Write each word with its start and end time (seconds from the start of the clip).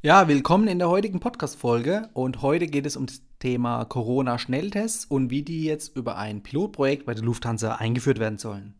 Ja, 0.00 0.28
willkommen 0.28 0.68
in 0.68 0.78
der 0.78 0.90
heutigen 0.90 1.18
Podcast-Folge 1.18 2.08
und 2.12 2.40
heute 2.40 2.68
geht 2.68 2.86
es 2.86 2.96
um 2.96 3.06
das 3.06 3.20
Thema 3.40 3.84
Corona-Schnelltests 3.84 5.06
und 5.06 5.30
wie 5.30 5.42
die 5.42 5.64
jetzt 5.64 5.96
über 5.96 6.16
ein 6.16 6.44
Pilotprojekt 6.44 7.04
bei 7.04 7.14
der 7.14 7.24
Lufthansa 7.24 7.74
eingeführt 7.74 8.20
werden 8.20 8.38
sollen. 8.38 8.74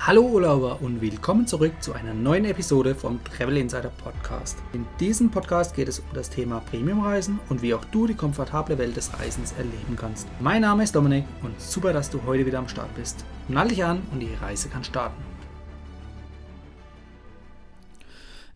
Hallo 0.00 0.20
Urlauber 0.20 0.82
und 0.82 1.00
willkommen 1.00 1.46
zurück 1.46 1.72
zu 1.80 1.94
einer 1.94 2.12
neuen 2.12 2.44
Episode 2.44 2.94
vom 2.94 3.24
Travel 3.24 3.56
Insider 3.56 3.88
Podcast. 3.88 4.58
In 4.74 4.84
diesem 5.00 5.30
Podcast 5.30 5.74
geht 5.74 5.88
es 5.88 6.00
um 6.00 6.06
das 6.12 6.28
Thema 6.28 6.60
Premiumreisen 6.60 7.40
und 7.48 7.62
wie 7.62 7.72
auch 7.72 7.86
du 7.86 8.06
die 8.06 8.12
komfortable 8.12 8.76
Welt 8.76 8.98
des 8.98 9.18
Reisens 9.18 9.52
erleben 9.52 9.96
kannst. 9.96 10.28
Mein 10.40 10.60
Name 10.60 10.82
ist 10.82 10.94
Dominik 10.94 11.24
und 11.42 11.58
super, 11.58 11.94
dass 11.94 12.10
du 12.10 12.22
heute 12.26 12.44
wieder 12.44 12.58
am 12.58 12.68
Start 12.68 12.94
bist. 12.96 13.24
Nall 13.48 13.68
dich 13.68 13.82
an 13.82 14.02
und 14.12 14.20
die 14.20 14.34
Reise 14.42 14.68
kann 14.68 14.84
starten. 14.84 15.33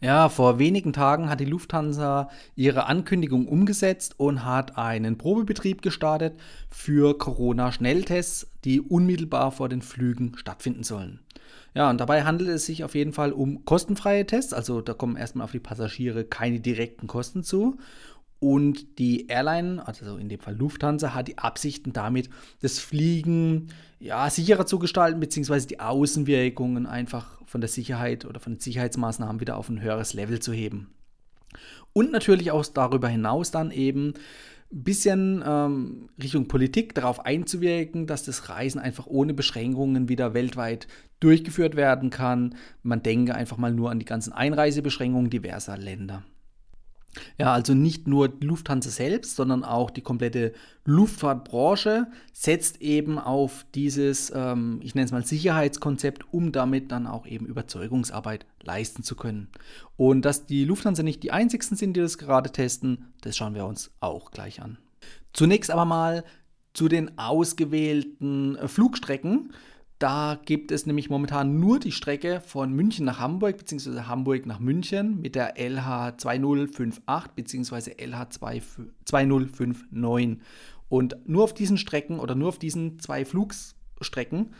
Ja, 0.00 0.28
vor 0.28 0.60
wenigen 0.60 0.92
Tagen 0.92 1.28
hat 1.28 1.40
die 1.40 1.44
Lufthansa 1.44 2.30
ihre 2.54 2.86
Ankündigung 2.86 3.48
umgesetzt 3.48 4.14
und 4.18 4.44
hat 4.44 4.78
einen 4.78 5.18
Probebetrieb 5.18 5.82
gestartet 5.82 6.34
für 6.70 7.18
Corona-Schnelltests, 7.18 8.46
die 8.64 8.80
unmittelbar 8.80 9.50
vor 9.50 9.68
den 9.68 9.82
Flügen 9.82 10.36
stattfinden 10.36 10.84
sollen. 10.84 11.18
Ja, 11.74 11.90
und 11.90 11.98
dabei 11.98 12.22
handelt 12.22 12.50
es 12.50 12.66
sich 12.66 12.84
auf 12.84 12.94
jeden 12.94 13.12
Fall 13.12 13.32
um 13.32 13.64
kostenfreie 13.64 14.24
Tests, 14.24 14.52
also 14.52 14.80
da 14.80 14.94
kommen 14.94 15.16
erstmal 15.16 15.44
auf 15.44 15.52
die 15.52 15.58
Passagiere 15.58 16.24
keine 16.24 16.60
direkten 16.60 17.08
Kosten 17.08 17.42
zu. 17.42 17.78
Und 18.40 18.98
die 18.98 19.26
Airline, 19.26 19.84
also 19.86 20.16
in 20.16 20.28
dem 20.28 20.38
Fall 20.38 20.56
Lufthansa, 20.56 21.14
hat 21.14 21.28
die 21.28 21.38
Absichten 21.38 21.92
damit, 21.92 22.30
das 22.60 22.78
Fliegen 22.78 23.68
ja, 23.98 24.30
sicherer 24.30 24.64
zu 24.64 24.78
gestalten, 24.78 25.18
beziehungsweise 25.18 25.66
die 25.66 25.80
Außenwirkungen 25.80 26.86
einfach 26.86 27.40
von 27.46 27.60
der 27.60 27.68
Sicherheit 27.68 28.24
oder 28.24 28.38
von 28.38 28.54
den 28.54 28.60
Sicherheitsmaßnahmen 28.60 29.40
wieder 29.40 29.56
auf 29.56 29.68
ein 29.68 29.80
höheres 29.80 30.14
Level 30.14 30.38
zu 30.38 30.52
heben. 30.52 30.94
Und 31.92 32.12
natürlich 32.12 32.52
auch 32.52 32.64
darüber 32.66 33.08
hinaus 33.08 33.50
dann 33.50 33.70
eben 33.72 34.14
ein 34.70 34.84
bisschen 34.84 35.42
ähm, 35.44 36.10
Richtung 36.22 36.46
Politik 36.46 36.94
darauf 36.94 37.24
einzuwirken, 37.24 38.06
dass 38.06 38.24
das 38.24 38.50
Reisen 38.50 38.78
einfach 38.78 39.06
ohne 39.06 39.32
Beschränkungen 39.32 40.08
wieder 40.08 40.34
weltweit 40.34 40.86
durchgeführt 41.20 41.74
werden 41.74 42.10
kann. 42.10 42.54
Man 42.82 43.02
denke 43.02 43.34
einfach 43.34 43.56
mal 43.56 43.72
nur 43.72 43.90
an 43.90 43.98
die 43.98 44.04
ganzen 44.04 44.32
Einreisebeschränkungen 44.32 45.30
diverser 45.30 45.78
Länder. 45.78 46.22
Ja, 47.36 47.52
also 47.52 47.74
nicht 47.74 48.06
nur 48.06 48.28
die 48.28 48.46
Lufthansa 48.46 48.90
selbst, 48.90 49.36
sondern 49.36 49.64
auch 49.64 49.90
die 49.90 50.02
komplette 50.02 50.52
Luftfahrtbranche 50.84 52.06
setzt 52.32 52.80
eben 52.80 53.18
auf 53.18 53.66
dieses, 53.74 54.32
ähm, 54.34 54.80
ich 54.82 54.94
nenne 54.94 55.06
es 55.06 55.12
mal 55.12 55.24
Sicherheitskonzept, 55.24 56.32
um 56.32 56.52
damit 56.52 56.92
dann 56.92 57.06
auch 57.06 57.26
eben 57.26 57.46
Überzeugungsarbeit 57.46 58.46
leisten 58.62 59.02
zu 59.02 59.16
können. 59.16 59.48
Und 59.96 60.22
dass 60.22 60.46
die 60.46 60.64
Lufthansa 60.64 61.02
nicht 61.02 61.22
die 61.22 61.32
einzigsten 61.32 61.76
sind, 61.76 61.94
die 61.94 62.00
das 62.00 62.18
gerade 62.18 62.50
testen, 62.50 63.12
das 63.22 63.36
schauen 63.36 63.54
wir 63.54 63.66
uns 63.66 63.90
auch 64.00 64.30
gleich 64.30 64.62
an. 64.62 64.78
Zunächst 65.32 65.70
aber 65.70 65.84
mal 65.84 66.24
zu 66.74 66.88
den 66.88 67.18
ausgewählten 67.18 68.56
äh, 68.56 68.68
Flugstrecken. 68.68 69.52
Da 69.98 70.38
gibt 70.44 70.70
es 70.70 70.86
nämlich 70.86 71.10
momentan 71.10 71.58
nur 71.58 71.80
die 71.80 71.90
Strecke 71.90 72.40
von 72.40 72.72
München 72.72 73.04
nach 73.04 73.18
Hamburg 73.18 73.58
bzw. 73.58 74.02
Hamburg 74.02 74.46
nach 74.46 74.60
München 74.60 75.20
mit 75.20 75.34
der 75.34 75.58
LH 75.58 76.18
2058 76.18 77.32
bzw. 77.34 77.94
LH 78.04 78.30
2059. 79.04 80.38
Und 80.88 81.16
nur 81.26 81.42
auf 81.42 81.52
diesen 81.52 81.78
Strecken 81.78 82.20
oder 82.20 82.36
nur 82.36 82.48
auf 82.48 82.60
diesen 82.60 83.00
zwei 83.00 83.24
Flugstrecken 83.24 84.54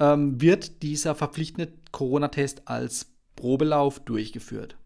ähm, 0.00 0.40
wird 0.40 0.82
dieser 0.82 1.14
verpflichtende 1.14 1.72
Corona-Test 1.90 2.68
als 2.68 3.06
Probelauf 3.36 4.00
durchgeführt. 4.00 4.76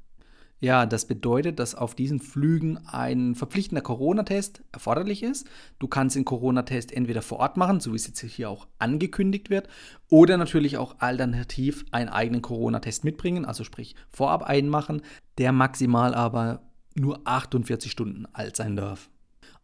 Ja, 0.61 0.87
das 0.87 1.07
bedeutet, 1.07 1.61
dass 1.61 1.77
auf 1.77 1.95
diesen 1.95 2.19
Flügen 2.19 2.79
ein 2.89 3.37
verpflichtender 3.37 3.81
Corona-Test 3.81 4.63
erforderlich 4.73 5.23
ist. 5.23 5.47
Du 5.79 5.87
kannst 5.87 6.17
den 6.17 6.25
Corona-Test 6.25 6.93
entweder 6.93 7.23
vor 7.23 7.39
Ort 7.39 7.57
machen, 7.57 7.79
so 7.79 7.93
wie 7.93 7.97
es 7.97 8.09
jetzt 8.09 8.21
hier 8.21 8.51
auch 8.51 8.67
angekündigt 8.79 9.51
wird, 9.51 9.69
oder 10.09 10.37
natürlich 10.37 10.77
auch 10.77 10.97
alternativ 10.99 11.85
einen 11.93 12.09
eigenen 12.09 12.43
Corona-Test 12.43 13.05
mitbringen, 13.05 13.45
also 13.45 13.63
sprich 13.63 13.95
vorab 14.11 14.43
einmachen, 14.43 15.03
der 15.39 15.53
maximal 15.53 16.13
aber 16.13 16.63
nur 16.97 17.21
48 17.25 17.93
Stunden 17.93 18.27
alt 18.33 18.57
sein 18.57 18.75
darf. 18.75 19.11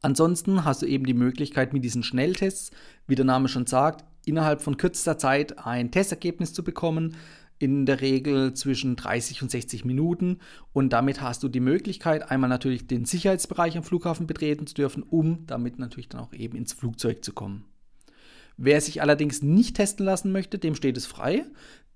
Ansonsten 0.00 0.64
hast 0.64 0.82
du 0.82 0.86
eben 0.86 1.06
die 1.06 1.14
Möglichkeit, 1.14 1.72
mit 1.72 1.82
diesen 1.82 2.04
Schnelltests, 2.04 2.70
wie 3.08 3.16
der 3.16 3.24
Name 3.24 3.48
schon 3.48 3.66
sagt, 3.66 4.04
innerhalb 4.26 4.62
von 4.62 4.76
kürzester 4.76 5.18
Zeit 5.18 5.58
ein 5.66 5.90
Testergebnis 5.90 6.52
zu 6.52 6.62
bekommen 6.62 7.16
in 7.64 7.86
der 7.86 8.02
Regel 8.02 8.52
zwischen 8.52 8.94
30 8.94 9.42
und 9.42 9.50
60 9.50 9.84
Minuten 9.84 10.38
und 10.72 10.92
damit 10.92 11.22
hast 11.22 11.42
du 11.42 11.48
die 11.48 11.60
Möglichkeit, 11.60 12.30
einmal 12.30 12.50
natürlich 12.50 12.86
den 12.86 13.06
Sicherheitsbereich 13.06 13.76
am 13.76 13.82
Flughafen 13.82 14.26
betreten 14.26 14.66
zu 14.66 14.74
dürfen, 14.74 15.02
um 15.02 15.46
damit 15.46 15.78
natürlich 15.78 16.10
dann 16.10 16.20
auch 16.20 16.34
eben 16.34 16.56
ins 16.58 16.74
Flugzeug 16.74 17.24
zu 17.24 17.32
kommen. 17.32 17.64
Wer 18.56 18.80
sich 18.80 19.02
allerdings 19.02 19.42
nicht 19.42 19.76
testen 19.76 20.04
lassen 20.04 20.30
möchte, 20.30 20.58
dem 20.58 20.74
steht 20.74 20.96
es 20.96 21.06
frei 21.06 21.44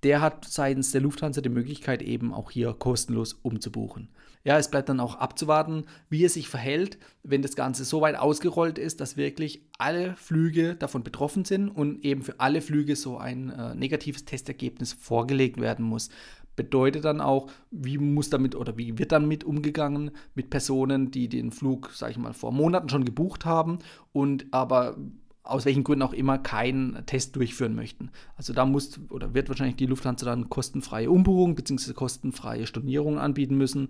der 0.03 0.21
hat 0.21 0.45
seitens 0.45 0.93
der 0.93 1.01
Lufthansa 1.01 1.41
die 1.41 1.49
Möglichkeit, 1.49 2.03
eben 2.03 2.33
auch 2.33 2.51
hier 2.51 2.73
kostenlos 2.73 3.33
umzubuchen. 3.33 4.09
Ja, 4.45 4.57
es 4.57 4.71
bleibt 4.71 4.89
dann 4.89 5.01
auch 5.01 5.17
abzuwarten, 5.17 5.85
wie 6.09 6.25
es 6.25 6.35
sich 6.35 6.49
verhält, 6.49 6.99
wenn 7.23 7.43
das 7.43 7.57
Ganze 7.57 7.85
so 7.85 8.01
weit 8.01 8.17
ausgerollt 8.17 8.79
ist, 8.79 9.01
dass 9.01 9.17
wirklich 9.17 9.63
alle 9.79 10.15
Flüge 10.17 10.77
davon 10.77 11.03
betroffen 11.03 11.45
sind 11.45 11.69
und 11.69 12.05
eben 12.05 12.23
für 12.23 12.39
alle 12.39 12.61
Flüge 12.61 12.97
so 12.97 13.19
ein 13.19 13.51
äh, 13.51 13.75
negatives 13.75 14.25
Testergebnis 14.25 14.93
vorgelegt 14.93 15.61
werden 15.61 15.85
muss. 15.85 16.09
Bedeutet 16.55 17.05
dann 17.05 17.21
auch, 17.21 17.51
wie 17.71 17.99
muss 17.99 18.31
damit 18.31 18.55
oder 18.55 18.77
wie 18.79 18.99
wird 18.99 19.13
damit 19.13 19.45
umgegangen 19.45 20.13
mit 20.35 20.51
Personen, 20.51 21.11
die 21.11 21.29
den 21.29 21.53
Flug, 21.53 21.91
sage 21.91 22.13
ich 22.13 22.19
mal, 22.19 22.33
vor 22.33 22.53
Monaten 22.53 22.89
schon 22.89 23.05
gebucht 23.05 23.45
haben 23.45 23.81
und 24.13 24.47
aber 24.53 24.97
aus 25.49 25.65
welchen 25.65 25.83
Gründen 25.83 26.03
auch 26.03 26.13
immer 26.13 26.39
keinen 26.39 27.05
Test 27.07 27.35
durchführen 27.35 27.75
möchten. 27.75 28.11
Also 28.37 28.53
da 28.53 28.67
muss 28.67 29.01
oder 29.09 29.33
wird 29.33 29.49
wahrscheinlich 29.49 29.77
die 29.77 29.87
Lufthansa 29.87 30.27
dann 30.27 30.51
kostenfreie 30.51 31.11
Umbuchung 31.11 31.55
bzw. 31.55 31.95
kostenfreie 31.95 32.67
Stornierung 32.67 33.19
anbieten 33.19 33.57
müssen, 33.57 33.89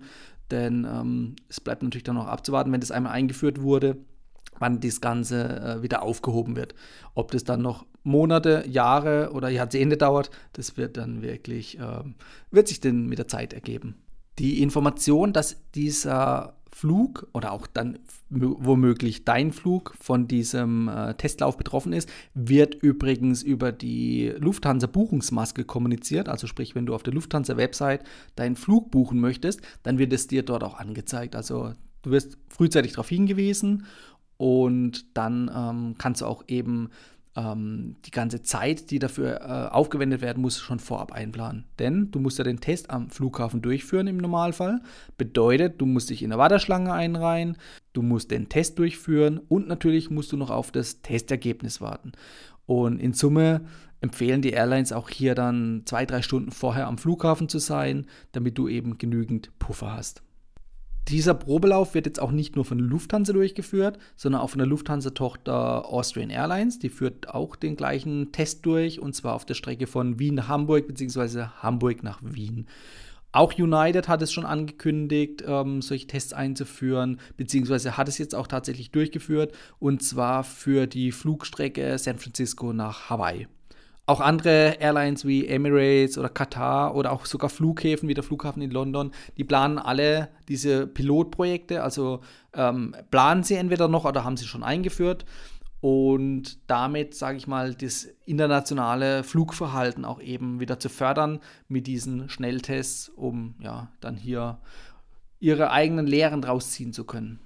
denn 0.51 0.87
ähm, 0.89 1.35
es 1.49 1.59
bleibt 1.59 1.83
natürlich 1.83 2.05
dann 2.05 2.15
noch 2.15 2.27
abzuwarten, 2.27 2.71
wenn 2.71 2.79
das 2.79 2.91
einmal 2.91 3.11
eingeführt 3.11 3.61
wurde, 3.61 3.97
wann 4.57 4.79
das 4.79 5.01
Ganze 5.01 5.59
äh, 5.59 5.83
wieder 5.83 6.01
aufgehoben 6.01 6.55
wird. 6.55 6.75
Ob 7.13 7.31
das 7.31 7.43
dann 7.43 7.61
noch 7.61 7.85
Monate, 8.03 8.63
Jahre 8.67 9.31
oder 9.33 9.49
Jahrzehnte 9.49 9.97
dauert, 9.97 10.31
das 10.53 10.77
wird 10.77 10.95
dann 10.95 11.21
wirklich, 11.21 11.77
äh, 11.77 12.03
wird 12.51 12.69
sich 12.69 12.79
dann 12.79 13.07
mit 13.07 13.19
der 13.19 13.27
Zeit 13.27 13.51
ergeben. 13.51 13.95
Die 14.39 14.61
Information, 14.61 15.33
dass 15.33 15.57
dieser 15.75 16.55
Flug 16.71 17.27
oder 17.33 17.51
auch 17.51 17.67
dann 17.67 17.99
womöglich 18.29 19.25
dein 19.25 19.51
Flug 19.51 19.95
von 19.99 20.27
diesem 20.27 20.87
äh, 20.87 21.13
Testlauf 21.15 21.57
betroffen 21.57 21.93
ist, 21.93 22.09
wird 22.33 22.75
übrigens 22.75 23.43
über 23.43 23.71
die 23.71 24.33
Lufthansa 24.37 24.87
Buchungsmaske 24.87 25.65
kommuniziert. 25.65 26.29
Also 26.29 26.47
sprich, 26.47 26.75
wenn 26.75 26.85
du 26.85 26.93
auf 26.93 27.03
der 27.03 27.13
Lufthansa 27.13 27.57
Website 27.57 28.03
deinen 28.35 28.55
Flug 28.55 28.91
buchen 28.91 29.19
möchtest, 29.19 29.61
dann 29.83 29.97
wird 29.97 30.13
es 30.13 30.27
dir 30.27 30.43
dort 30.43 30.63
auch 30.63 30.79
angezeigt. 30.79 31.35
Also 31.35 31.73
du 32.01 32.11
wirst 32.11 32.37
frühzeitig 32.49 32.93
darauf 32.93 33.09
hingewiesen 33.09 33.85
und 34.37 35.17
dann 35.17 35.51
ähm, 35.53 35.95
kannst 35.97 36.21
du 36.21 36.25
auch 36.25 36.43
eben 36.47 36.89
ähm, 37.39 37.95
die 38.05 38.11
ganze 38.11 38.41
Zeit, 38.41 38.91
die 38.91 38.99
dafür 38.99 39.41
äh, 39.41 39.73
aufgewendet 39.73 40.21
werden 40.21 40.41
muss, 40.41 40.59
schon 40.59 40.79
vorab 40.79 41.11
einplanen. 41.11 41.65
Denn 41.79 42.11
du 42.11 42.19
musst 42.19 42.37
ja 42.37 42.43
den 42.43 42.59
Test 42.59 42.89
am 42.89 43.09
Flughafen 43.09 43.61
durchführen 43.61 44.07
im 44.07 44.17
Normalfall. 44.17 44.81
Bedeutet, 45.17 45.79
du 45.79 45.85
musst 45.85 46.09
dich 46.09 46.23
in 46.23 46.29
der 46.29 46.39
Warteschlange 46.39 46.91
einreihen, 46.91 47.57
du 47.93 48.01
musst 48.01 48.31
den 48.31 48.49
Test 48.49 48.79
durchführen 48.79 49.39
und 49.47 49.67
natürlich 49.67 50.09
musst 50.09 50.31
du 50.31 50.37
noch 50.37 50.49
auf 50.49 50.71
das 50.71 51.01
Testergebnis 51.01 51.81
warten. 51.81 52.11
Und 52.65 52.99
in 52.99 53.13
Summe 53.13 53.61
empfehlen 54.01 54.41
die 54.41 54.51
Airlines 54.51 54.91
auch 54.93 55.09
hier 55.09 55.35
dann 55.35 55.83
zwei, 55.85 56.05
drei 56.05 56.21
Stunden 56.21 56.51
vorher 56.51 56.87
am 56.87 56.97
Flughafen 56.97 57.49
zu 57.49 57.59
sein, 57.59 58.05
damit 58.31 58.57
du 58.57 58.67
eben 58.67 58.97
genügend 58.97 59.57
Puffer 59.59 59.93
hast. 59.93 60.23
Dieser 61.09 61.33
Probelauf 61.33 61.95
wird 61.95 62.05
jetzt 62.05 62.21
auch 62.21 62.29
nicht 62.29 62.55
nur 62.55 62.65
von 62.65 62.77
der 62.77 62.85
Lufthansa 62.85 63.33
durchgeführt, 63.33 63.97
sondern 64.15 64.41
auch 64.41 64.51
von 64.51 64.59
der 64.59 64.67
Lufthansa-Tochter 64.67 65.87
Austrian 65.91 66.29
Airlines. 66.29 66.77
Die 66.77 66.89
führt 66.89 67.29
auch 67.29 67.55
den 67.55 67.75
gleichen 67.75 68.31
Test 68.31 68.63
durch 68.67 68.99
und 68.99 69.15
zwar 69.15 69.33
auf 69.33 69.43
der 69.43 69.55
Strecke 69.55 69.87
von 69.87 70.19
Wien 70.19 70.35
nach 70.35 70.47
Hamburg 70.47 70.87
bzw. 70.87 71.45
Hamburg 71.63 72.03
nach 72.03 72.19
Wien. 72.21 72.67
Auch 73.31 73.57
United 73.57 74.07
hat 74.07 74.21
es 74.21 74.31
schon 74.31 74.45
angekündigt, 74.45 75.43
ähm, 75.47 75.81
solche 75.81 76.07
Tests 76.07 76.33
einzuführen, 76.33 77.19
beziehungsweise 77.37 77.97
hat 77.97 78.07
es 78.07 78.19
jetzt 78.19 78.35
auch 78.35 78.47
tatsächlich 78.47 78.91
durchgeführt, 78.91 79.53
und 79.79 80.03
zwar 80.03 80.43
für 80.43 80.87
die 80.87 81.11
Flugstrecke 81.11 81.97
San 81.97 82.19
Francisco 82.19 82.71
nach 82.73 83.09
Hawaii. 83.09 83.47
Auch 84.09 84.21
andere 84.21 84.77
Airlines 84.79 85.23
wie 85.23 85.45
Emirates 85.45 86.17
oder 86.17 86.29
Qatar 86.29 86.95
oder 86.95 87.11
auch 87.11 87.27
sogar 87.27 87.47
Flughäfen 87.47 88.09
wie 88.09 88.15
der 88.15 88.23
Flughafen 88.23 88.59
in 88.63 88.71
London, 88.71 89.11
die 89.37 89.43
planen 89.43 89.77
alle 89.77 90.29
diese 90.47 90.87
Pilotprojekte. 90.87 91.83
Also 91.83 92.21
ähm, 92.55 92.95
planen 93.11 93.43
sie 93.43 93.53
entweder 93.53 93.87
noch 93.87 94.05
oder 94.05 94.23
haben 94.23 94.35
sie 94.35 94.47
schon 94.47 94.63
eingeführt. 94.63 95.25
und 95.79 96.57
damit, 96.65 97.13
sage 97.13 97.37
ich 97.37 97.45
mal, 97.45 97.75
das 97.75 98.07
internationale 98.25 99.23
Flugverhalten 99.23 100.05
auch 100.05 100.19
eben 100.19 100.59
wieder 100.59 100.79
zu 100.79 100.89
fördern 100.89 101.39
mit 101.67 101.85
diesen 101.85 102.29
Schnelltests, 102.29 103.09
um 103.09 103.53
ja 103.61 103.91
dann 104.01 104.17
hier 104.17 104.57
ihre 105.39 105.69
eigenen 105.69 106.07
Lehren 106.07 106.41
draus 106.41 106.71
ziehen 106.71 106.93
zu 106.93 107.03
können 107.03 107.39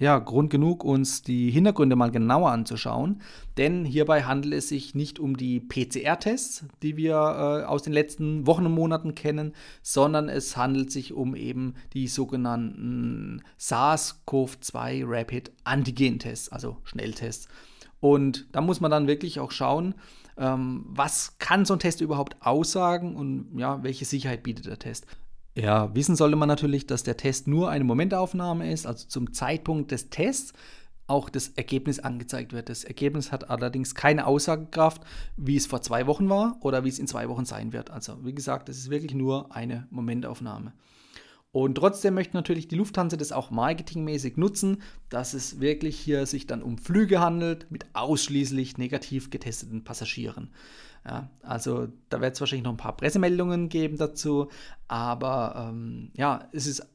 ja, 0.00 0.18
Grund 0.18 0.48
genug, 0.48 0.82
uns 0.82 1.22
die 1.22 1.50
Hintergründe 1.50 1.94
mal 1.94 2.10
genauer 2.10 2.50
anzuschauen. 2.50 3.20
Denn 3.58 3.84
hierbei 3.84 4.22
handelt 4.22 4.54
es 4.54 4.70
sich 4.70 4.94
nicht 4.94 5.18
um 5.18 5.36
die 5.36 5.60
PCR-Tests, 5.60 6.64
die 6.82 6.96
wir 6.96 7.12
äh, 7.12 7.64
aus 7.66 7.82
den 7.82 7.92
letzten 7.92 8.46
Wochen 8.46 8.64
und 8.64 8.72
Monaten 8.72 9.14
kennen, 9.14 9.52
sondern 9.82 10.30
es 10.30 10.56
handelt 10.56 10.90
sich 10.90 11.12
um 11.12 11.36
eben 11.36 11.74
die 11.92 12.08
sogenannten 12.08 13.42
SARS-CoV-2 13.58 15.04
Rapid 15.06 15.52
Antigen-Tests, 15.64 16.48
also 16.48 16.78
Schnelltests. 16.84 17.46
Und 18.00 18.46
da 18.52 18.62
muss 18.62 18.80
man 18.80 18.90
dann 18.90 19.06
wirklich 19.06 19.38
auch 19.38 19.50
schauen, 19.50 19.94
ähm, 20.38 20.86
was 20.88 21.36
kann 21.38 21.66
so 21.66 21.74
ein 21.74 21.78
Test 21.78 22.00
überhaupt 22.00 22.36
aussagen 22.40 23.16
und 23.16 23.58
ja, 23.58 23.82
welche 23.82 24.06
Sicherheit 24.06 24.42
bietet 24.42 24.64
der 24.64 24.78
Test. 24.78 25.06
Ja, 25.54 25.94
wissen 25.94 26.16
sollte 26.16 26.36
man 26.36 26.48
natürlich, 26.48 26.86
dass 26.86 27.02
der 27.02 27.16
Test 27.16 27.48
nur 27.48 27.70
eine 27.70 27.84
Momentaufnahme 27.84 28.72
ist, 28.72 28.86
also 28.86 29.06
zum 29.08 29.32
Zeitpunkt 29.32 29.90
des 29.90 30.10
Tests 30.10 30.52
auch 31.10 31.28
das 31.28 31.48
Ergebnis 31.48 31.98
angezeigt 31.98 32.52
wird. 32.52 32.68
Das 32.68 32.84
Ergebnis 32.84 33.32
hat 33.32 33.50
allerdings 33.50 33.96
keine 33.96 34.26
Aussagekraft, 34.26 35.02
wie 35.36 35.56
es 35.56 35.66
vor 35.66 35.82
zwei 35.82 36.06
Wochen 36.06 36.28
war 36.28 36.56
oder 36.60 36.84
wie 36.84 36.88
es 36.88 37.00
in 37.00 37.08
zwei 37.08 37.28
Wochen 37.28 37.44
sein 37.44 37.72
wird. 37.72 37.90
Also 37.90 38.24
wie 38.24 38.32
gesagt, 38.32 38.68
es 38.68 38.78
ist 38.78 38.90
wirklich 38.90 39.12
nur 39.12 39.54
eine 39.54 39.88
Momentaufnahme. 39.90 40.72
Und 41.52 41.74
trotzdem 41.74 42.14
möchte 42.14 42.36
natürlich 42.36 42.68
die 42.68 42.76
Lufthansa 42.76 43.16
das 43.16 43.32
auch 43.32 43.50
marketingmäßig 43.50 44.36
nutzen, 44.36 44.82
dass 45.08 45.34
es 45.34 45.58
wirklich 45.58 45.98
hier 45.98 46.26
sich 46.26 46.46
dann 46.46 46.62
um 46.62 46.78
Flüge 46.78 47.20
handelt 47.20 47.68
mit 47.72 47.86
ausschließlich 47.92 48.78
negativ 48.78 49.30
getesteten 49.30 49.82
Passagieren. 49.82 50.50
Ja, 51.04 51.30
also 51.42 51.88
da 52.10 52.20
wird 52.20 52.34
es 52.34 52.40
wahrscheinlich 52.40 52.64
noch 52.64 52.72
ein 52.72 52.76
paar 52.76 52.96
Pressemeldungen 52.96 53.68
geben 53.70 53.96
dazu, 53.96 54.50
aber 54.86 55.70
ähm, 55.70 56.10
ja, 56.14 56.48
es 56.52 56.66
ist 56.66 56.86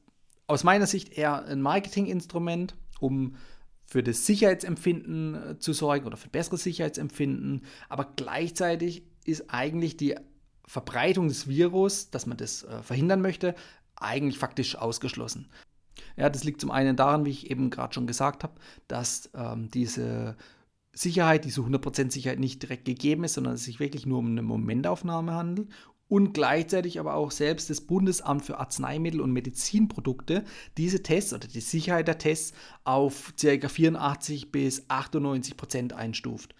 aus 0.47 0.63
meiner 0.63 0.85
Sicht 0.85 1.17
eher 1.17 1.45
ein 1.45 1.61
Marketinginstrument, 1.61 2.75
um 2.99 3.35
für 3.87 4.03
das 4.03 4.25
Sicherheitsempfinden 4.25 5.35
äh, 5.35 5.59
zu 5.59 5.73
sorgen 5.73 6.05
oder 6.05 6.17
für 6.17 6.29
besseres 6.29 6.63
Sicherheitsempfinden, 6.63 7.63
aber 7.89 8.13
gleichzeitig 8.15 9.03
ist 9.25 9.49
eigentlich 9.49 9.97
die 9.97 10.15
Verbreitung 10.67 11.27
des 11.27 11.47
Virus, 11.47 12.11
dass 12.11 12.27
man 12.27 12.37
das 12.37 12.63
äh, 12.63 12.83
verhindern 12.83 13.21
möchte, 13.21 13.55
eigentlich 13.95 14.37
faktisch 14.37 14.75
ausgeschlossen. 14.75 15.47
Ja, 16.17 16.29
das 16.29 16.43
liegt 16.43 16.61
zum 16.61 16.71
einen 16.71 16.95
daran, 16.95 17.25
wie 17.25 17.31
ich 17.31 17.49
eben 17.49 17.69
gerade 17.69 17.93
schon 17.93 18.07
gesagt 18.07 18.43
habe, 18.43 18.53
dass 18.87 19.29
ähm, 19.33 19.69
diese 19.71 20.35
Sicherheit, 20.95 21.45
diese 21.45 21.61
100% 21.61 22.11
Sicherheit 22.11 22.39
nicht 22.39 22.63
direkt 22.63 22.85
gegeben 22.85 23.25
ist, 23.25 23.33
sondern 23.33 23.53
es 23.53 23.65
sich 23.65 23.79
wirklich 23.79 24.05
nur 24.05 24.19
um 24.19 24.27
eine 24.27 24.41
Momentaufnahme 24.41 25.33
handelt 25.33 25.69
und 26.07 26.33
gleichzeitig 26.33 26.99
aber 26.99 27.15
auch 27.15 27.31
selbst 27.31 27.69
das 27.69 27.81
Bundesamt 27.81 28.45
für 28.45 28.59
Arzneimittel 28.59 29.21
und 29.21 29.31
Medizinprodukte 29.31 30.43
diese 30.77 31.03
Tests 31.03 31.33
oder 31.33 31.47
die 31.47 31.61
Sicherheit 31.61 32.07
der 32.07 32.17
Tests 32.17 32.53
auf 32.83 33.33
ca. 33.39 33.67
84 33.67 34.51
bis 34.51 34.85
98 34.87 35.57
Prozent 35.57 35.93
einstuft. 35.93 36.55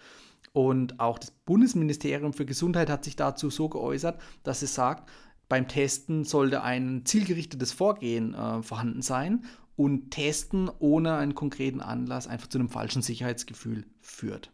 Und 0.52 1.00
auch 1.00 1.18
das 1.18 1.30
Bundesministerium 1.30 2.32
für 2.32 2.46
Gesundheit 2.46 2.90
hat 2.90 3.04
sich 3.04 3.16
dazu 3.16 3.50
so 3.50 3.68
geäußert, 3.68 4.20
dass 4.42 4.62
es 4.62 4.74
sagt, 4.74 5.08
beim 5.48 5.68
Testen 5.68 6.24
sollte 6.24 6.62
ein 6.62 7.02
zielgerichtetes 7.04 7.72
Vorgehen 7.72 8.34
äh, 8.34 8.62
vorhanden 8.62 9.02
sein 9.02 9.44
und 9.76 10.10
Testen 10.10 10.70
ohne 10.78 11.16
einen 11.16 11.34
konkreten 11.34 11.80
Anlass 11.80 12.26
einfach 12.26 12.48
zu 12.48 12.58
einem 12.58 12.68
falschen 12.68 13.02
Sicherheitsgefühl 13.02 13.86
führt. 14.00 14.50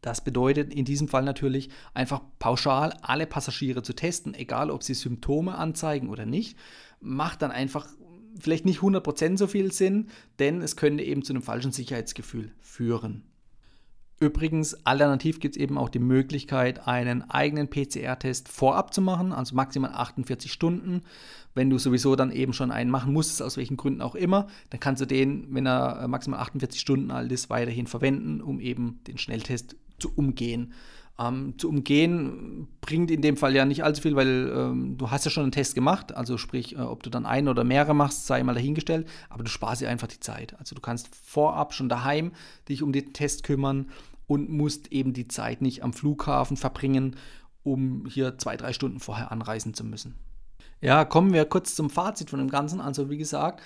Das 0.00 0.24
bedeutet 0.24 0.72
in 0.72 0.84
diesem 0.84 1.08
Fall 1.08 1.24
natürlich 1.24 1.68
einfach 1.92 2.22
pauschal 2.38 2.94
alle 3.02 3.26
Passagiere 3.26 3.82
zu 3.82 3.92
testen, 3.92 4.34
egal 4.34 4.70
ob 4.70 4.82
sie 4.82 4.94
Symptome 4.94 5.56
anzeigen 5.56 6.08
oder 6.08 6.24
nicht, 6.24 6.56
macht 7.00 7.42
dann 7.42 7.50
einfach 7.50 7.86
vielleicht 8.38 8.64
nicht 8.64 8.80
100% 8.80 9.36
so 9.36 9.46
viel 9.46 9.72
Sinn, 9.72 10.08
denn 10.38 10.62
es 10.62 10.76
könnte 10.76 11.04
eben 11.04 11.22
zu 11.22 11.32
einem 11.32 11.42
falschen 11.42 11.72
Sicherheitsgefühl 11.72 12.52
führen. 12.60 13.24
Übrigens, 14.22 14.74
alternativ 14.84 15.40
gibt 15.40 15.56
es 15.56 15.62
eben 15.62 15.78
auch 15.78 15.88
die 15.88 15.98
Möglichkeit, 15.98 16.86
einen 16.86 17.30
eigenen 17.30 17.70
PCR-Test 17.70 18.50
vorab 18.50 18.92
zu 18.92 19.00
machen, 19.00 19.32
also 19.32 19.54
maximal 19.54 19.92
48 19.94 20.52
Stunden. 20.52 21.00
Wenn 21.54 21.70
du 21.70 21.78
sowieso 21.78 22.16
dann 22.16 22.30
eben 22.30 22.52
schon 22.52 22.70
einen 22.70 22.90
machen 22.90 23.14
musstest, 23.14 23.40
aus 23.40 23.56
welchen 23.56 23.78
Gründen 23.78 24.02
auch 24.02 24.14
immer, 24.14 24.46
dann 24.68 24.78
kannst 24.78 25.00
du 25.00 25.06
den, 25.06 25.46
wenn 25.54 25.64
er 25.64 26.02
äh, 26.02 26.08
maximal 26.08 26.40
48 26.40 26.78
Stunden 26.78 27.10
alt 27.10 27.32
ist, 27.32 27.48
weiterhin 27.48 27.86
verwenden, 27.86 28.42
um 28.42 28.60
eben 28.60 29.00
den 29.06 29.16
Schnelltest 29.16 29.76
zu 29.98 30.12
umgehen. 30.14 30.74
Ähm, 31.18 31.54
zu 31.58 31.70
umgehen 31.70 32.68
bringt 32.80 33.10
in 33.10 33.22
dem 33.22 33.36
Fall 33.36 33.54
ja 33.54 33.64
nicht 33.64 33.84
allzu 33.84 34.02
viel, 34.02 34.16
weil 34.16 34.52
ähm, 34.54 34.96
du 34.96 35.10
hast 35.10 35.24
ja 35.24 35.30
schon 35.30 35.42
einen 35.44 35.52
Test 35.52 35.74
gemacht, 35.74 36.14
also 36.14 36.38
sprich, 36.38 36.76
äh, 36.76 36.80
ob 36.80 37.02
du 37.02 37.10
dann 37.10 37.26
einen 37.26 37.48
oder 37.48 37.64
mehrere 37.64 37.94
machst, 37.94 38.26
sei 38.26 38.42
mal 38.42 38.54
dahingestellt, 38.54 39.06
aber 39.28 39.44
du 39.44 39.50
sparst 39.50 39.82
dir 39.82 39.88
einfach 39.88 40.08
die 40.08 40.20
Zeit. 40.20 40.58
Also 40.58 40.74
du 40.74 40.80
kannst 40.80 41.14
vorab 41.14 41.74
schon 41.74 41.88
daheim 41.88 42.32
dich 42.68 42.82
um 42.82 42.92
den 42.92 43.12
Test 43.12 43.44
kümmern 43.44 43.90
und 44.30 44.48
musst 44.48 44.92
eben 44.92 45.12
die 45.12 45.26
Zeit 45.26 45.60
nicht 45.60 45.82
am 45.82 45.92
Flughafen 45.92 46.56
verbringen, 46.56 47.16
um 47.64 48.06
hier 48.06 48.38
zwei, 48.38 48.56
drei 48.56 48.72
Stunden 48.72 49.00
vorher 49.00 49.32
anreisen 49.32 49.74
zu 49.74 49.82
müssen. 49.82 50.14
Ja, 50.80 51.04
kommen 51.04 51.32
wir 51.32 51.44
kurz 51.46 51.74
zum 51.74 51.90
Fazit 51.90 52.30
von 52.30 52.38
dem 52.38 52.48
Ganzen. 52.48 52.80
Also 52.80 53.10
wie 53.10 53.18
gesagt, 53.18 53.60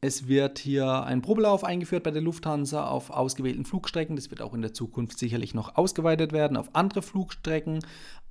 es 0.00 0.28
wird 0.28 0.60
hier 0.60 1.02
ein 1.02 1.22
Probelauf 1.22 1.64
eingeführt 1.64 2.04
bei 2.04 2.12
der 2.12 2.22
Lufthansa 2.22 2.86
auf 2.86 3.10
ausgewählten 3.10 3.64
Flugstrecken. 3.64 4.14
Das 4.14 4.30
wird 4.30 4.42
auch 4.42 4.54
in 4.54 4.62
der 4.62 4.72
Zukunft 4.72 5.18
sicherlich 5.18 5.54
noch 5.54 5.74
ausgeweitet 5.74 6.30
werden 6.30 6.56
auf 6.56 6.70
andere 6.72 7.02
Flugstrecken. 7.02 7.80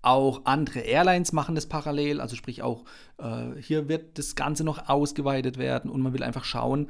Auch 0.01 0.45
andere 0.45 0.79
Airlines 0.79 1.33
machen 1.33 1.55
das 1.55 1.65
parallel, 1.65 2.21
also 2.21 2.37
sprich 2.37 2.63
auch 2.63 2.85
äh, 3.17 3.61
hier 3.61 3.89
wird 3.89 4.17
das 4.17 4.35
Ganze 4.35 4.63
noch 4.63 4.87
ausgeweitet 4.87 5.57
werden 5.57 5.91
und 5.91 6.01
man 6.01 6.13
will 6.13 6.23
einfach 6.23 6.45
schauen, 6.45 6.87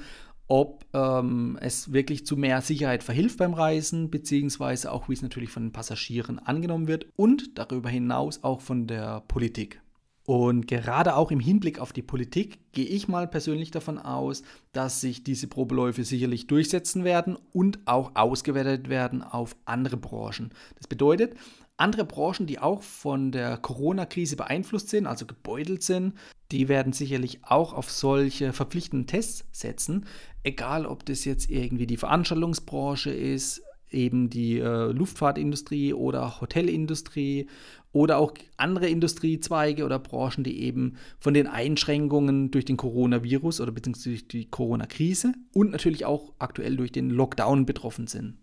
ob 0.50 0.84
ähm, 0.94 1.57
es 1.62 1.94
wirklich 1.94 2.25
zu 2.25 2.36
mehr 2.36 2.62
Sicherheit 2.62 3.04
verhilft 3.04 3.38
beim 3.38 3.54
Reisen, 3.54 4.10
beziehungsweise 4.10 4.92
auch, 4.92 5.07
wie 5.07 5.13
es 5.13 5.22
natürlich 5.22 5.51
von 5.51 5.63
den 5.63 5.72
Passagieren 5.72 6.40
angenommen 6.40 6.88
wird 6.88 7.06
und 7.16 7.57
darüber 7.57 7.90
hinaus 7.90 8.44
auch 8.44 8.60
von 8.60 8.88
der 8.88 9.22
Politik. 9.28 9.81
Und 10.25 10.68
gerade 10.68 11.16
auch 11.16 11.31
im 11.31 11.40
Hinblick 11.40 11.80
auf 11.80 11.94
die 11.94 12.01
Politik 12.01 12.60
gehe 12.72 12.86
ich 12.86 13.07
mal 13.07 13.28
persönlich 13.28 13.72
davon 13.72 13.98
aus, 13.98 14.44
dass 14.74 15.01
sich 15.01 15.24
diese 15.24 15.48
Probeläufe 15.48 16.04
sicherlich 16.04 16.46
durchsetzen 16.48 17.04
werden 17.04 17.38
und 17.52 17.80
auch 17.86 18.12
ausgewertet 18.16 18.90
werden 18.90 19.24
auf 19.24 19.56
andere 19.66 19.98
Branchen. 19.98 20.52
Das 20.78 20.88
bedeutet, 20.88 21.36
andere 21.78 22.06
Branchen, 22.06 22.45
die 22.45 22.60
auch 22.60 22.84
von 22.84 23.31
der 23.31 23.57
Corona-Krise 23.57 24.36
beeinflusst 24.36 24.90
sind, 24.90 25.07
also 25.07 25.25
gebeutelt 25.25 25.81
sind, 25.81 26.13
die 26.51 26.68
werden 26.68 26.94
sicherlich 26.94 27.40
auch 27.44 27.74
auf 27.74 27.92
solche 27.92 28.54
verpflichtenden 28.54 29.07
Tests 29.07 29.45
setzen, 29.52 30.06
egal 30.44 30.85
ob 30.85 31.06
das 31.06 31.26
jetzt 31.26 31.50
irgendwie 31.50 31.88
die 31.88 31.97
Veranstaltungsbranche 31.97 33.12
ist, 33.12 33.62
eben 33.92 34.30
die 34.30 34.59
äh, 34.59 34.92
Luftfahrtindustrie 34.92 35.94
oder 35.94 36.42
Hotelindustrie 36.42 37.47
oder 37.92 38.18
auch 38.18 38.33
andere 38.57 38.88
Industriezweige 38.88 39.83
oder 39.83 40.00
Branchen, 40.00 40.44
die 40.44 40.62
eben 40.62 40.97
von 41.19 41.33
den 41.33 41.47
Einschränkungen 41.47 42.52
durch 42.52 42.66
den 42.66 42.78
Coronavirus 42.78 43.62
oder 43.62 43.71
beziehungsweise 43.71 44.09
durch 44.09 44.28
die 44.28 44.45
Corona-Krise 44.45 45.33
und 45.54 45.71
natürlich 45.71 46.06
auch 46.06 46.33
aktuell 46.38 46.78
durch 46.78 46.92
den 46.92 47.09
Lockdown 47.09 47.66
betroffen 47.66 48.07
sind. 48.07 48.38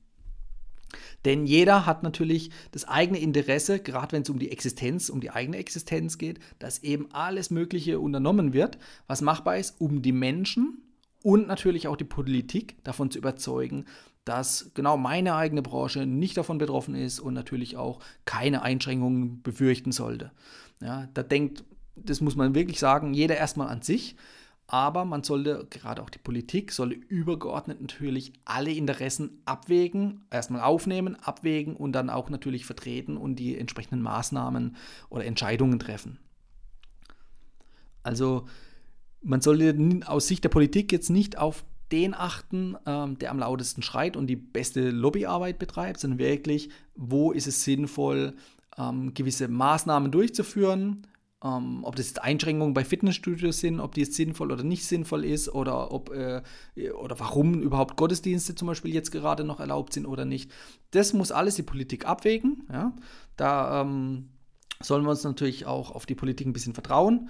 Denn 1.25 1.47
jeder 1.47 1.87
hat 1.87 2.03
natürlich 2.03 2.50
das 2.73 2.87
eigene 2.87 3.19
Interesse, 3.19 3.79
gerade 3.79 4.12
wenn 4.12 4.23
es 4.23 4.31
um 4.31 4.38
die 4.38 4.50
Existenz, 4.50 5.09
um 5.09 5.21
die 5.21 5.31
eigene 5.31 5.57
Existenz 5.57 6.19
geht, 6.19 6.38
dass 6.59 6.83
eben 6.83 7.09
alles 7.12 7.50
Mögliche 7.50 8.00
unternommen 8.00 8.53
wird, 8.53 8.79
was 9.07 9.21
machbar 9.21 9.57
ist, 9.57 9.81
um 9.81 10.03
die 10.03 10.12
Menschen 10.12 10.83
und 11.23 11.49
natürlich 11.49 11.88
auch 11.88 11.97
die 11.97 12.05
Politik 12.05 12.76
davon 12.85 13.11
zu 13.11 13.19
überzeugen, 13.19 13.85
dass 14.25 14.73
genau 14.75 14.97
meine 14.97 15.37
eigene 15.37 15.62
Branche 15.62 16.05
nicht 16.05 16.37
davon 16.37 16.59
betroffen 16.59 16.95
ist 16.95 17.21
und 17.21 17.35
natürlich 17.35 17.76
auch 17.76 18.00
keine 18.25 18.62
Einschränkungen 18.62 19.41
befürchten 19.43 19.93
sollte. 19.93 20.33
Ja, 20.81 21.09
da 21.15 21.23
denkt, 21.23 21.65
das 21.95 22.21
muss 22.21 22.37
man 22.37 22.55
wirklich 22.55 22.79
sagen, 22.79 23.15
jeder 23.15 23.37
erstmal 23.37 23.69
an 23.69 23.83
sich 23.83 24.17
aber 24.68 25.04
man 25.04 25.23
sollte, 25.23 25.66
gerade 25.70 26.02
auch 26.02 26.11
die 26.11 26.18
Politik, 26.18 26.73
sollte 26.73 26.96
übergeordnet 26.96 27.80
natürlich 27.80 28.32
alle 28.44 28.73
Interessen 28.73 29.42
abwägen, 29.44 30.25
erstmal 30.30 30.62
aufnehmen, 30.62 31.14
abwägen 31.16 31.76
und 31.76 31.92
dann 31.92 32.11
auch 32.11 32.30
natürlich 32.30 32.66
vertreten 32.66 33.16
und 33.16 33.37
die 33.37 33.56
entsprechenden 33.56 34.02
Maßnahmen 34.02 34.76
oder 35.08 35.25
Entscheidungen 35.25 35.78
treffen. 35.78 36.18
Also 38.02 38.46
man 39.23 39.40
sollte 39.40 39.76
aus 40.06 40.26
Sicht 40.26 40.44
der 40.44 40.49
Politik 40.49 40.92
jetzt 40.92 41.11
nicht 41.11 41.38
auf 41.38 41.64
den 41.92 42.14
achten, 42.14 42.76
ähm, 42.87 43.18
der 43.18 43.30
am 43.30 43.38
lautesten 43.38 43.82
schreit 43.82 44.16
und 44.16 44.26
die 44.26 44.37
beste 44.37 44.90
Lobbyarbeit 44.90 45.58
betreibt, 45.58 46.00
sondern 46.00 46.18
wirklich, 46.18 46.70
wo 46.96 47.30
ist 47.30 47.46
es 47.46 47.62
sinnvoll, 47.62 48.35
ähm, 48.76 49.14
gewisse 49.14 49.46
Maßnahmen 49.46 50.11
durchzuführen, 50.11 51.06
ähm, 51.47 51.85
ob 51.85 51.97
das 51.97 52.07
jetzt 52.07 52.23
Einschränkungen 52.23 52.75
bei 52.75 52.85
Fitnessstudios 52.85 53.61
sind, 53.61 53.81
ob 53.81 53.95
die 53.95 54.00
jetzt 54.00 54.15
sinnvoll 54.15 54.53
oder 54.53 54.65
nicht 54.65 54.85
sinnvoll 54.85 55.25
ist 55.25 55.49
oder 55.49 55.93
ob 55.93 56.11
äh, 56.11 56.43
oder 56.93 57.19
warum 57.21 57.61
überhaupt 57.61 57.97
Gottesdienste 57.97 58.55
zum 58.55 58.69
Beispiel 58.69 58.93
jetzt 58.93 59.12
gerade 59.12 59.45
noch 59.45 59.61
erlaubt 59.61 59.93
sind 59.93 60.07
oder 60.07 60.25
nicht. 60.25 60.50
Das 60.91 61.12
muss 61.12 61.33
alles 61.33 61.57
die 61.57 61.62
Politik 61.62 62.07
abwägen. 62.07 62.65
Ja? 62.73 62.93
Da 63.37 63.83
ähm, 63.83 64.31
sollen 64.81 65.05
wir 65.05 65.11
uns 65.11 65.25
natürlich 65.25 65.67
auch 65.67 65.91
auf 65.91 66.07
die 66.07 66.15
Politik 66.15 66.47
ein 66.47 66.53
bisschen 66.53 66.75
vertrauen. 66.75 67.29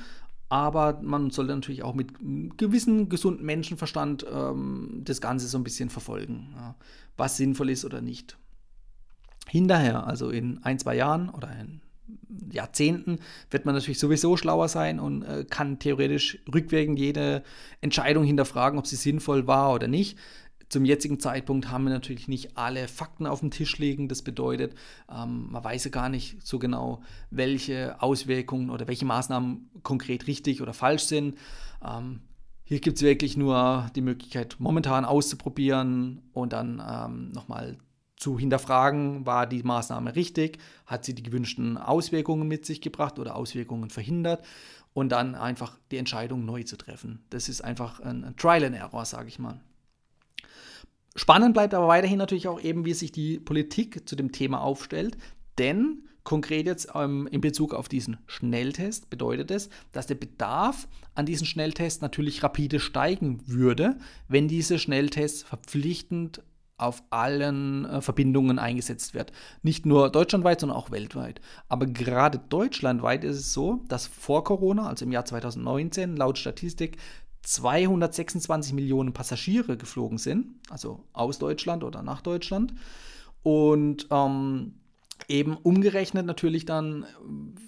Aber 0.49 1.00
man 1.02 1.30
sollte 1.30 1.54
natürlich 1.54 1.82
auch 1.82 1.94
mit 1.94 2.12
gewissem 2.56 3.08
gesunden 3.08 3.44
Menschenverstand 3.44 4.25
ähm, 4.32 5.00
das 5.02 5.20
Ganze 5.20 5.49
so 5.49 5.58
ein 5.58 5.64
bisschen 5.64 5.90
verfolgen, 5.90 6.54
ja, 6.54 6.76
was 7.16 7.37
sinnvoll 7.37 7.70
ist 7.70 7.85
oder 7.85 8.00
nicht. 8.00 8.38
Hinterher, 9.49 10.06
also 10.06 10.30
in 10.30 10.62
ein, 10.62 10.78
zwei 10.78 10.94
Jahren 10.94 11.30
oder 11.30 11.50
in 11.58 11.80
Jahrzehnten, 12.50 13.18
wird 13.50 13.64
man 13.64 13.75
natürlich 13.75 13.98
sowieso 13.98 14.36
schlauer 14.36 14.68
sein 14.68 15.00
und 15.00 15.22
äh, 15.22 15.44
kann 15.48 15.78
theoretisch 15.78 16.38
rückwirkend 16.52 16.98
jede 16.98 17.42
Entscheidung 17.80 18.25
hinterfragen, 18.25 18.78
ob 18.78 18.86
sie 18.86 18.96
sinnvoll 18.96 19.46
war 19.46 19.72
oder 19.72 19.88
nicht. 19.88 20.18
Zum 20.68 20.84
jetzigen 20.84 21.20
Zeitpunkt 21.20 21.70
haben 21.70 21.84
wir 21.84 21.90
natürlich 21.90 22.26
nicht 22.26 22.56
alle 22.56 22.88
Fakten 22.88 23.26
auf 23.26 23.38
dem 23.38 23.52
Tisch 23.52 23.78
liegen. 23.78 24.08
Das 24.08 24.22
bedeutet, 24.22 24.75
ähm, 25.08 25.48
man 25.50 25.62
weiß 25.62 25.84
ja 25.84 25.90
gar 25.90 26.08
nicht 26.08 26.44
so 26.44 26.58
genau, 26.58 27.02
welche 27.30 28.00
Auswirkungen 28.02 28.70
oder 28.70 28.88
welche 28.88 29.04
Maßnahmen 29.04 29.70
konkret 29.82 30.26
richtig 30.26 30.62
oder 30.62 30.72
falsch 30.72 31.04
sind. 31.04 31.36
Ähm, 31.84 32.20
hier 32.64 32.80
gibt 32.80 32.96
es 32.96 33.02
wirklich 33.04 33.36
nur 33.36 33.88
die 33.94 34.00
Möglichkeit, 34.00 34.56
momentan 34.58 35.04
auszuprobieren 35.04 36.22
und 36.32 36.52
dann 36.52 36.82
ähm, 36.84 37.30
nochmal 37.30 37.78
zu 38.16 38.38
hinterfragen, 38.38 39.26
war 39.26 39.46
die 39.46 39.62
Maßnahme 39.62 40.16
richtig, 40.16 40.58
hat 40.87 41.04
sie 41.04 41.14
die 41.14 41.23
gewünschten 41.23 41.76
Auswirkungen 41.76 42.49
mit 42.49 42.64
sich 42.64 42.80
gebracht 42.80 43.18
oder 43.18 43.37
Auswirkungen 43.37 43.90
verhindert 43.90 44.44
und 44.94 45.11
dann 45.11 45.35
einfach 45.35 45.78
die 45.90 45.99
Entscheidung 45.99 46.44
neu 46.44 46.62
zu 46.62 46.76
treffen. 46.76 47.23
Das 47.30 47.49
ist 47.49 47.61
einfach 47.62 48.00
ein, 48.00 48.25
ein 48.25 48.37
Trial 48.37 48.64
and 48.64 48.76
Error, 48.76 49.04
sage 49.04 49.28
ich 49.28 49.38
mal. 49.38 49.61
Spannend 51.14 51.54
bleibt 51.54 51.75
aber 51.75 51.88
weiterhin 51.88 52.18
natürlich 52.18 52.49
auch 52.49 52.61
eben, 52.61 52.85
wie 52.85 52.94
sich 52.94 53.12
die 53.12 53.38
Politik 53.38 54.08
zu 54.08 54.16
dem 54.16 54.32
Thema 54.32 54.61
aufstellt, 54.61 55.16
denn 55.58 56.02
konkret 56.25 56.66
jetzt 56.66 56.88
ähm, 56.94 57.26
in 57.30 57.40
Bezug 57.40 57.73
auf 57.73 57.88
diesen 57.88 58.18
Schnelltest 58.26 59.08
bedeutet 59.08 59.50
es, 59.50 59.70
dass 59.92 60.06
der 60.06 60.16
Bedarf 60.16 60.88
an 61.14 61.25
diesen 61.25 61.46
Schnelltests 61.46 62.02
natürlich 62.02 62.42
rapide 62.42 62.80
steigen 62.80 63.40
würde, 63.46 63.99
wenn 64.28 64.49
diese 64.49 64.78
Schnelltests 64.78 65.42
verpflichtend 65.42 66.42
auf 66.78 67.02
allen 67.11 67.87
äh, 67.87 68.00
Verbindungen 68.00 68.59
eingesetzt 68.59 69.14
wird. 69.14 69.33
Nicht 69.62 69.87
nur 69.87 70.11
deutschlandweit, 70.11 70.61
sondern 70.61 70.76
auch 70.78 70.90
weltweit. 70.90 71.40
Aber 71.68 71.87
gerade 71.87 72.38
deutschlandweit 72.38 73.25
ist 73.25 73.37
es 73.37 73.52
so, 73.52 73.85
dass 73.88 74.06
vor 74.06 74.45
Corona, 74.45 74.88
also 74.88 75.04
im 75.04 75.12
Jahr 75.12 75.25
2019, 75.25 76.16
laut 76.16 76.38
Statistik 76.38 76.99
226 77.42 78.75
Millionen 78.75 79.12
Passagiere 79.12 79.76
geflogen 79.76 80.18
sind, 80.18 80.54
also 80.68 81.04
aus 81.12 81.38
Deutschland 81.38 81.85
oder 81.85 82.02
nach 82.02 82.21
Deutschland. 82.21 82.75
Und 83.42 84.09
ähm, 84.11 84.75
eben 85.28 85.56
umgerechnet 85.56 86.26
natürlich 86.26 86.66
dann 86.66 87.06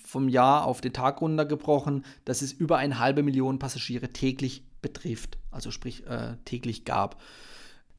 vom 0.05 0.29
Jahr 0.29 0.65
auf 0.65 0.81
den 0.81 0.93
Tag 0.93 1.21
runtergebrochen, 1.21 2.05
dass 2.25 2.43
es 2.43 2.53
über 2.53 2.77
eine 2.77 2.99
halbe 2.99 3.23
Million 3.23 3.59
Passagiere 3.59 4.09
täglich 4.09 4.65
betrifft, 4.83 5.39
also 5.51 5.71
sprich 5.71 6.07
äh, 6.07 6.37
täglich 6.45 6.85
gab. 6.85 7.21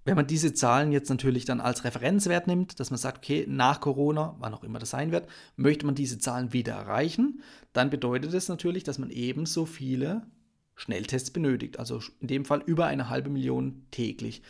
Wenn 0.05 0.15
man 0.15 0.27
diese 0.27 0.53
Zahlen 0.53 0.91
jetzt 0.91 1.09
natürlich 1.09 1.45
dann 1.45 1.59
als 1.59 1.83
Referenzwert 1.83 2.47
nimmt, 2.47 2.79
dass 2.79 2.89
man 2.89 2.97
sagt, 2.97 3.19
okay, 3.19 3.45
nach 3.47 3.81
Corona, 3.81 4.35
wann 4.39 4.53
auch 4.53 4.63
immer 4.63 4.79
das 4.79 4.91
sein 4.91 5.11
wird, 5.11 5.27
möchte 5.55 5.85
man 5.85 5.95
diese 5.95 6.19
Zahlen 6.19 6.53
wieder 6.53 6.73
erreichen, 6.73 7.41
dann 7.73 7.89
bedeutet 7.89 8.33
das 8.33 8.47
natürlich, 8.47 8.83
dass 8.83 8.97
man 8.97 9.09
ebenso 9.09 9.65
viele 9.65 10.25
Schnelltests 10.75 11.31
benötigt. 11.31 11.77
Also 11.77 11.99
in 12.21 12.27
dem 12.27 12.45
Fall 12.45 12.63
über 12.65 12.85
eine 12.85 13.09
halbe 13.09 13.29
Million 13.29 13.83
täglich. 13.91 14.41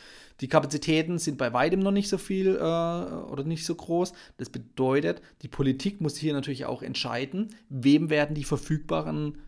Die 0.42 0.48
Kapazitäten 0.48 1.18
sind 1.18 1.38
bei 1.38 1.52
weitem 1.52 1.80
noch 1.80 1.92
nicht 1.92 2.08
so 2.08 2.18
viel 2.18 2.56
äh, 2.56 2.60
oder 2.60 3.44
nicht 3.44 3.66
so 3.66 3.76
groß. 3.76 4.14
Das 4.38 4.50
bedeutet, 4.50 5.22
die 5.42 5.48
Politik 5.48 6.00
muss 6.00 6.16
hier 6.16 6.34
natürlich 6.34 6.66
auch 6.66 6.82
entscheiden, 6.82 7.50
wem 7.70 8.10
werden 8.10 8.36
die 8.36 8.44
verfügbaren 8.44 9.40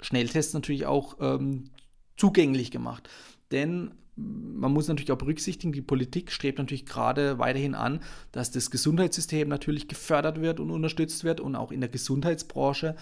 Schnelltests 0.00 0.54
natürlich 0.54 0.86
auch 0.86 1.18
ähm, 1.20 1.64
zugänglich 2.16 2.70
gemacht. 2.70 3.08
Denn 3.52 3.92
man 4.16 4.72
muss 4.72 4.88
natürlich 4.88 5.12
auch 5.12 5.18
berücksichtigen, 5.18 5.72
die 5.72 5.82
Politik 5.82 6.30
strebt 6.30 6.58
natürlich 6.58 6.86
gerade 6.86 7.38
weiterhin 7.38 7.74
an, 7.74 8.00
dass 8.32 8.50
das 8.50 8.70
Gesundheitssystem 8.70 9.48
natürlich 9.48 9.88
gefördert 9.88 10.40
wird 10.40 10.60
und 10.60 10.70
unterstützt 10.70 11.24
wird 11.24 11.40
und 11.40 11.56
auch 11.56 11.72
in 11.72 11.80
der 11.80 11.88
Gesundheitsbranche 11.88 12.96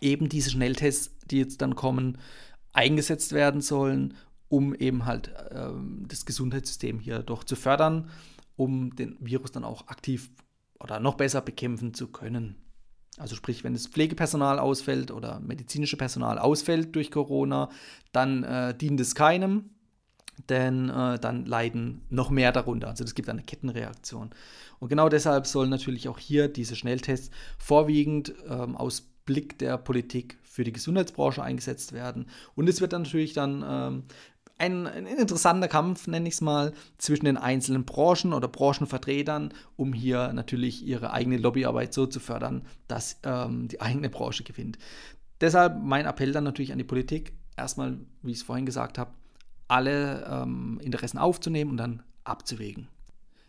eben 0.00 0.28
diese 0.28 0.50
Schnelltests, 0.50 1.16
die 1.26 1.38
jetzt 1.38 1.60
dann 1.62 1.74
kommen, 1.74 2.18
eingesetzt 2.72 3.32
werden 3.32 3.60
sollen, 3.60 4.14
um 4.48 4.74
eben 4.74 5.04
halt 5.04 5.32
ähm, 5.50 6.04
das 6.08 6.24
Gesundheitssystem 6.24 6.98
hier 6.98 7.20
doch 7.20 7.44
zu 7.44 7.56
fördern, 7.56 8.08
um 8.56 8.94
den 8.96 9.16
Virus 9.20 9.52
dann 9.52 9.64
auch 9.64 9.88
aktiv 9.88 10.30
oder 10.78 11.00
noch 11.00 11.14
besser 11.14 11.40
bekämpfen 11.40 11.94
zu 11.94 12.08
können. 12.08 12.56
Also 13.18 13.36
sprich, 13.36 13.64
wenn 13.64 13.74
das 13.74 13.86
Pflegepersonal 13.86 14.58
ausfällt 14.58 15.10
oder 15.10 15.40
medizinische 15.40 15.96
Personal 15.96 16.38
ausfällt 16.38 16.94
durch 16.94 17.10
Corona, 17.10 17.68
dann 18.12 18.44
äh, 18.44 18.76
dient 18.76 18.98
es 19.00 19.14
keinem, 19.14 19.70
denn 20.48 20.88
äh, 20.88 21.18
dann 21.18 21.44
leiden 21.44 22.02
noch 22.08 22.30
mehr 22.30 22.52
darunter. 22.52 22.88
Also 22.88 23.04
es 23.04 23.14
gibt 23.14 23.28
eine 23.28 23.42
Kettenreaktion. 23.42 24.30
Und 24.78 24.88
genau 24.88 25.08
deshalb 25.08 25.46
sollen 25.46 25.70
natürlich 25.70 26.08
auch 26.08 26.18
hier 26.18 26.48
diese 26.48 26.76
Schnelltests 26.76 27.30
vorwiegend 27.58 28.32
ähm, 28.48 28.76
aus 28.76 29.02
Blick 29.26 29.58
der 29.58 29.76
Politik 29.76 30.38
für 30.42 30.64
die 30.64 30.72
Gesundheitsbranche 30.72 31.42
eingesetzt 31.42 31.92
werden. 31.92 32.26
Und 32.54 32.68
es 32.68 32.80
wird 32.80 32.92
dann 32.92 33.02
natürlich 33.02 33.32
dann 33.32 33.64
ähm, 33.66 34.04
ein, 34.58 34.86
ein, 34.86 35.06
interessanter 35.06 35.68
Kampf, 35.68 36.06
nenne 36.06 36.28
ich 36.28 36.34
es 36.34 36.40
mal, 36.40 36.72
zwischen 36.98 37.24
den 37.24 37.36
einzelnen 37.36 37.84
Branchen 37.84 38.32
oder 38.32 38.48
Branchenvertretern, 38.48 39.54
um 39.76 39.92
hier 39.92 40.32
natürlich 40.32 40.84
ihre 40.84 41.12
eigene 41.12 41.38
Lobbyarbeit 41.38 41.94
so 41.94 42.06
zu 42.06 42.20
fördern, 42.20 42.66
dass 42.88 43.20
ähm, 43.22 43.68
die 43.68 43.80
eigene 43.80 44.10
Branche 44.10 44.44
gewinnt. 44.44 44.78
Deshalb 45.40 45.82
mein 45.82 46.06
Appell 46.06 46.32
dann 46.32 46.44
natürlich 46.44 46.72
an 46.72 46.78
die 46.78 46.84
Politik, 46.84 47.32
erstmal, 47.56 47.98
wie 48.22 48.32
ich 48.32 48.38
es 48.38 48.42
vorhin 48.42 48.66
gesagt 48.66 48.98
habe, 48.98 49.12
alle 49.70 50.26
ähm, 50.30 50.80
Interessen 50.82 51.18
aufzunehmen 51.18 51.70
und 51.70 51.76
dann 51.76 52.02
abzuwägen. 52.24 52.88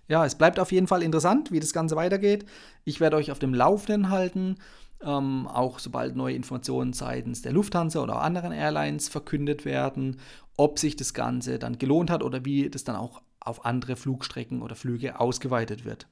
Ja, 0.08 0.26
es 0.26 0.36
bleibt 0.36 0.60
auf 0.60 0.72
jeden 0.72 0.88
Fall 0.88 1.04
interessant, 1.04 1.52
wie 1.52 1.60
das 1.60 1.74
Ganze 1.74 1.96
weitergeht. 1.96 2.46
Ich 2.84 3.00
werde 3.00 3.16
euch 3.16 3.32
auf 3.32 3.40
dem 3.40 3.54
Laufenden 3.54 4.10
halten. 4.10 4.58
Ähm, 5.04 5.48
auch 5.48 5.80
sobald 5.80 6.16
neue 6.16 6.36
Informationen 6.36 6.94
seitens 6.94 7.42
der 7.42 7.54
Lufthansa 7.54 8.02
oder 8.02 8.22
anderen 8.22 8.52
Airlines 8.52 9.10
verkündet 9.10 9.66
werden, 9.66 10.18
ob 10.58 10.78
sich 10.78 10.96
das 10.96 11.14
Ganze 11.14 11.58
dann 11.58 11.80
gelohnt 11.80 12.12
hat 12.12 12.24
oder 12.24 12.46
wie 12.46 12.70
das 12.70 12.84
dann 12.84 12.96
auch 12.96 13.22
auf 13.40 13.66
andere 13.66 13.96
Flugstrecken 13.96 14.62
oder 14.62 14.76
Flüge 14.76 15.20
ausgeweitet 15.20 15.86
wird. 15.86 16.08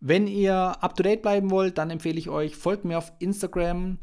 Wenn 0.00 0.26
ihr 0.26 0.54
up 0.54 0.96
to 0.96 1.02
date 1.02 1.22
bleiben 1.22 1.50
wollt, 1.50 1.78
dann 1.78 1.90
empfehle 1.90 2.18
ich 2.18 2.30
euch, 2.30 2.56
folgt 2.56 2.84
mir 2.84 2.98
auf 2.98 3.12
Instagram 3.18 3.98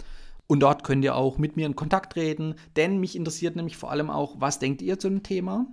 und 0.47 0.61
dort 0.61 0.83
könnt 0.83 1.03
ihr 1.03 1.15
auch 1.15 1.37
mit 1.37 1.55
mir 1.55 1.65
in 1.65 1.75
Kontakt 1.75 2.13
treten, 2.13 2.55
denn 2.75 2.99
mich 2.99 3.15
interessiert 3.15 3.55
nämlich 3.55 3.77
vor 3.77 3.91
allem 3.91 4.09
auch, 4.09 4.39
was 4.39 4.59
denkt 4.59 4.81
ihr 4.81 4.97
zu 4.97 5.09
dem 5.09 5.23
Thema? 5.23 5.67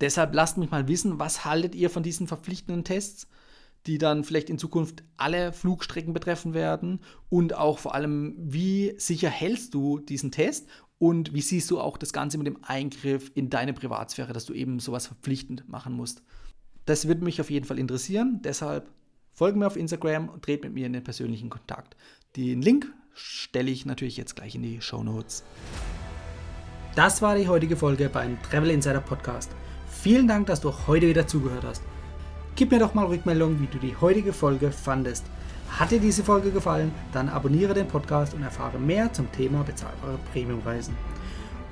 Deshalb 0.00 0.34
lasst 0.34 0.58
mich 0.58 0.70
mal 0.70 0.88
wissen, 0.88 1.18
was 1.18 1.44
haltet 1.44 1.74
ihr 1.74 1.88
von 1.88 2.02
diesen 2.02 2.26
verpflichtenden 2.26 2.84
Tests? 2.84 3.26
die 3.86 3.98
dann 3.98 4.24
vielleicht 4.24 4.50
in 4.50 4.58
Zukunft 4.58 5.04
alle 5.16 5.52
Flugstrecken 5.52 6.12
betreffen 6.12 6.54
werden 6.54 7.00
und 7.28 7.54
auch 7.54 7.78
vor 7.78 7.94
allem, 7.94 8.34
wie 8.36 8.94
sicher 8.98 9.30
hältst 9.30 9.74
du 9.74 10.00
diesen 10.00 10.32
Test 10.32 10.68
und 10.98 11.34
wie 11.34 11.40
siehst 11.40 11.70
du 11.70 11.80
auch 11.80 11.96
das 11.96 12.12
Ganze 12.12 12.38
mit 12.38 12.46
dem 12.46 12.58
Eingriff 12.62 13.30
in 13.34 13.48
deine 13.48 13.72
Privatsphäre, 13.72 14.32
dass 14.32 14.46
du 14.46 14.54
eben 14.54 14.80
sowas 14.80 15.06
verpflichtend 15.06 15.68
machen 15.68 15.92
musst. 15.92 16.22
Das 16.84 17.06
würde 17.06 17.24
mich 17.24 17.40
auf 17.40 17.50
jeden 17.50 17.66
Fall 17.66 17.78
interessieren, 17.78 18.40
deshalb 18.42 18.90
folge 19.32 19.58
mir 19.58 19.66
auf 19.66 19.76
Instagram 19.76 20.28
und 20.28 20.42
trete 20.42 20.66
mit 20.66 20.74
mir 20.74 20.86
in 20.86 20.92
den 20.92 21.04
persönlichen 21.04 21.50
Kontakt. 21.50 21.96
Den 22.36 22.62
Link 22.62 22.92
stelle 23.16 23.70
ich 23.70 23.86
natürlich 23.86 24.18
jetzt 24.18 24.36
gleich 24.36 24.54
in 24.54 24.62
die 24.62 24.80
Show 24.82 25.02
Notes. 25.02 25.42
Das 26.94 27.22
war 27.22 27.34
die 27.34 27.48
heutige 27.48 27.76
Folge 27.76 28.10
beim 28.10 28.40
Travel 28.42 28.70
Insider 28.70 29.00
Podcast. 29.00 29.50
Vielen 29.88 30.28
Dank, 30.28 30.46
dass 30.46 30.60
du 30.60 30.72
heute 30.86 31.08
wieder 31.08 31.26
zugehört 31.26 31.64
hast. 31.64 31.82
Gib 32.56 32.70
mir 32.70 32.78
doch 32.78 32.94
mal 32.94 33.06
Rückmeldung, 33.06 33.58
wie 33.60 33.66
du 33.66 33.78
die 33.78 33.96
heutige 33.96 34.32
Folge 34.32 34.70
fandest. 34.70 35.24
Hat 35.70 35.90
dir 35.90 35.98
diese 35.98 36.24
Folge 36.24 36.50
gefallen, 36.50 36.92
dann 37.12 37.28
abonniere 37.28 37.74
den 37.74 37.88
Podcast 37.88 38.34
und 38.34 38.42
erfahre 38.42 38.78
mehr 38.78 39.12
zum 39.12 39.32
Thema 39.32 39.62
bezahlbare 39.62 40.18
Premiumreisen. 40.32 40.94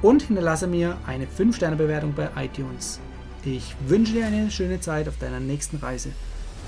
Und 0.03 0.23
hinterlasse 0.23 0.67
mir 0.67 0.97
eine 1.07 1.27
5-Sterne-Bewertung 1.27 2.15
bei 2.15 2.29
iTunes. 2.37 3.01
Ich 3.45 3.75
wünsche 3.87 4.15
dir 4.15 4.27
eine 4.27 4.51
schöne 4.51 4.81
Zeit 4.81 5.09
auf 5.09 5.19
deiner 5.19 5.41
nächsten 5.41 5.77
Reise. 5.77 6.11